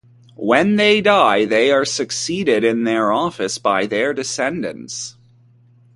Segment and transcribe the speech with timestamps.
[0.39, 5.15] When they die they are succeeded in their office by their descendants.